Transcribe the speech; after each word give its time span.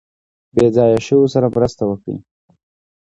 بې 0.55 0.65
ځایه 0.75 0.99
شویو 1.05 1.31
سره 1.33 1.47
مرسته 1.55 1.83
وکړي. 1.85 2.15